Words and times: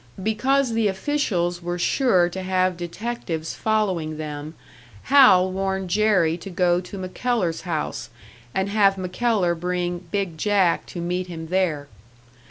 Because 0.23 0.71
the 0.73 0.87
officials 0.87 1.61
were 1.61 1.77
sure 1.77 2.27
to 2.27 2.41
have 2.41 2.75
detectives 2.75 3.53
following 3.53 4.17
them, 4.17 4.55
Hal 5.03 5.51
warned 5.51 5.91
Jerry 5.91 6.37
to 6.39 6.49
go 6.49 6.81
to 6.81 6.97
MacKellar's 6.97 7.61
house, 7.69 8.09
and 8.51 8.67
have 8.69 8.97
MacKellar 8.97 9.53
bring 9.53 9.99
"Big 10.09 10.39
Jack" 10.39 10.87
to 10.87 11.01
meet 11.01 11.27
him 11.27 11.49
there. 11.49 11.87